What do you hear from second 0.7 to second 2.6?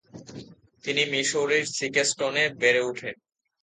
তিনি মিসৌরির সিকেস্টনে